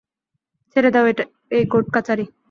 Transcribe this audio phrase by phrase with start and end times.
[0.75, 1.05] ছেড়ে দাও
[1.51, 2.25] এই কোর্ট কাচারি।